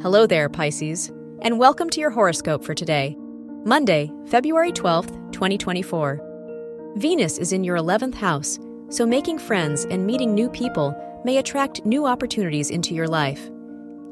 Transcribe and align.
Hello 0.00 0.28
there, 0.28 0.48
Pisces, 0.48 1.10
and 1.42 1.58
welcome 1.58 1.90
to 1.90 1.98
your 1.98 2.10
horoscope 2.10 2.62
for 2.62 2.72
today, 2.72 3.16
Monday, 3.64 4.08
February 4.28 4.70
12th, 4.70 5.32
2024. 5.32 6.92
Venus 6.94 7.36
is 7.38 7.52
in 7.52 7.64
your 7.64 7.76
11th 7.76 8.14
house, 8.14 8.60
so 8.90 9.04
making 9.04 9.40
friends 9.40 9.86
and 9.86 10.06
meeting 10.06 10.32
new 10.32 10.48
people 10.50 10.94
may 11.24 11.38
attract 11.38 11.84
new 11.84 12.06
opportunities 12.06 12.70
into 12.70 12.94
your 12.94 13.08
life. 13.08 13.50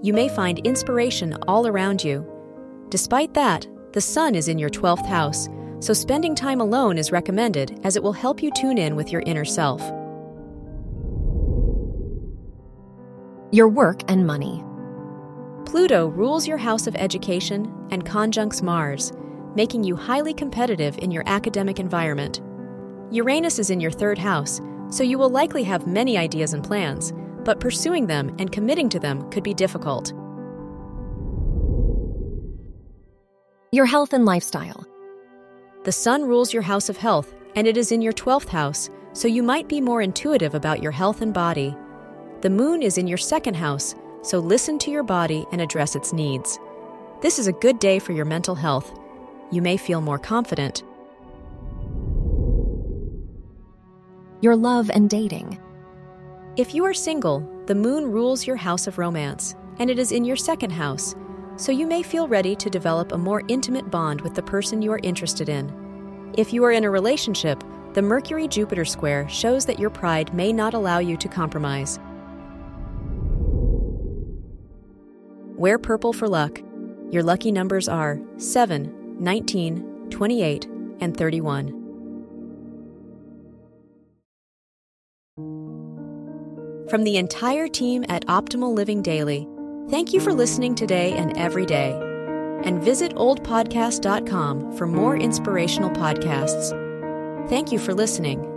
You 0.02 0.12
may 0.12 0.28
find 0.28 0.58
inspiration 0.66 1.38
all 1.46 1.68
around 1.68 2.02
you. 2.02 2.26
Despite 2.88 3.32
that, 3.34 3.68
the 3.92 4.00
Sun 4.00 4.34
is 4.34 4.48
in 4.48 4.58
your 4.58 4.70
12th 4.70 5.06
house, 5.06 5.48
so 5.78 5.92
spending 5.92 6.34
time 6.34 6.60
alone 6.60 6.98
is 6.98 7.12
recommended 7.12 7.78
as 7.84 7.94
it 7.94 8.02
will 8.02 8.12
help 8.12 8.42
you 8.42 8.50
tune 8.50 8.76
in 8.76 8.96
with 8.96 9.12
your 9.12 9.22
inner 9.24 9.44
self. 9.44 9.80
Your 13.52 13.68
work 13.68 14.00
and 14.10 14.26
money. 14.26 14.64
Pluto 15.76 16.06
rules 16.06 16.48
your 16.48 16.56
house 16.56 16.86
of 16.86 16.96
education 16.96 17.70
and 17.90 18.06
conjuncts 18.06 18.62
Mars, 18.62 19.12
making 19.54 19.84
you 19.84 19.94
highly 19.94 20.32
competitive 20.32 20.96
in 21.02 21.10
your 21.10 21.22
academic 21.26 21.78
environment. 21.78 22.40
Uranus 23.10 23.58
is 23.58 23.68
in 23.68 23.78
your 23.78 23.90
third 23.90 24.16
house, 24.16 24.58
so 24.88 25.02
you 25.04 25.18
will 25.18 25.28
likely 25.28 25.62
have 25.64 25.86
many 25.86 26.16
ideas 26.16 26.54
and 26.54 26.64
plans, 26.64 27.12
but 27.44 27.60
pursuing 27.60 28.06
them 28.06 28.34
and 28.38 28.50
committing 28.50 28.88
to 28.88 28.98
them 28.98 29.30
could 29.30 29.44
be 29.44 29.52
difficult. 29.52 30.14
Your 33.70 33.84
health 33.84 34.14
and 34.14 34.24
lifestyle. 34.24 34.82
The 35.84 35.92
Sun 35.92 36.22
rules 36.22 36.54
your 36.54 36.62
house 36.62 36.88
of 36.88 36.96
health, 36.96 37.34
and 37.54 37.66
it 37.66 37.76
is 37.76 37.92
in 37.92 38.00
your 38.00 38.14
12th 38.14 38.48
house, 38.48 38.88
so 39.12 39.28
you 39.28 39.42
might 39.42 39.68
be 39.68 39.82
more 39.82 40.00
intuitive 40.00 40.54
about 40.54 40.82
your 40.82 40.92
health 40.92 41.20
and 41.20 41.34
body. 41.34 41.76
The 42.40 42.48
Moon 42.48 42.80
is 42.80 42.96
in 42.96 43.06
your 43.06 43.18
second 43.18 43.56
house, 43.56 43.94
so 44.26 44.40
listen 44.40 44.76
to 44.76 44.90
your 44.90 45.04
body 45.04 45.46
and 45.52 45.60
address 45.60 45.94
its 45.94 46.12
needs. 46.12 46.58
This 47.22 47.38
is 47.38 47.46
a 47.46 47.52
good 47.52 47.78
day 47.78 48.00
for 48.00 48.10
your 48.10 48.24
mental 48.24 48.56
health. 48.56 48.92
You 49.52 49.62
may 49.62 49.76
feel 49.76 50.00
more 50.00 50.18
confident. 50.18 50.82
Your 54.40 54.56
love 54.56 54.90
and 54.90 55.08
dating. 55.08 55.60
If 56.56 56.74
you 56.74 56.84
are 56.84 56.92
single, 56.92 57.48
the 57.66 57.76
Moon 57.76 58.10
rules 58.10 58.48
your 58.48 58.56
house 58.56 58.88
of 58.88 58.98
romance, 58.98 59.54
and 59.78 59.88
it 59.88 59.98
is 59.98 60.10
in 60.10 60.24
your 60.24 60.36
second 60.36 60.70
house, 60.70 61.14
so 61.56 61.70
you 61.70 61.86
may 61.86 62.02
feel 62.02 62.26
ready 62.26 62.56
to 62.56 62.68
develop 62.68 63.12
a 63.12 63.18
more 63.18 63.44
intimate 63.46 63.92
bond 63.92 64.22
with 64.22 64.34
the 64.34 64.42
person 64.42 64.82
you 64.82 64.90
are 64.90 65.00
interested 65.04 65.48
in. 65.48 66.32
If 66.36 66.52
you 66.52 66.64
are 66.64 66.72
in 66.72 66.82
a 66.82 66.90
relationship, 66.90 67.62
the 67.92 68.02
Mercury 68.02 68.48
Jupiter 68.48 68.84
square 68.84 69.28
shows 69.28 69.64
that 69.66 69.78
your 69.78 69.90
pride 69.90 70.34
may 70.34 70.52
not 70.52 70.74
allow 70.74 70.98
you 70.98 71.16
to 71.16 71.28
compromise. 71.28 72.00
Wear 75.56 75.78
purple 75.78 76.12
for 76.12 76.28
luck. 76.28 76.60
Your 77.10 77.22
lucky 77.22 77.50
numbers 77.50 77.88
are 77.88 78.20
7, 78.36 79.16
19, 79.18 80.10
28, 80.10 80.66
and 81.00 81.16
31. 81.16 81.82
From 86.88 87.02
the 87.04 87.16
entire 87.16 87.68
team 87.68 88.04
at 88.08 88.26
Optimal 88.26 88.74
Living 88.74 89.02
Daily, 89.02 89.48
thank 89.88 90.12
you 90.12 90.20
for 90.20 90.32
listening 90.32 90.74
today 90.74 91.12
and 91.12 91.36
every 91.36 91.66
day. 91.66 91.92
And 92.64 92.82
visit 92.82 93.14
oldpodcast.com 93.14 94.76
for 94.76 94.86
more 94.86 95.16
inspirational 95.16 95.90
podcasts. 95.90 96.70
Thank 97.48 97.72
you 97.72 97.78
for 97.78 97.94
listening. 97.94 98.55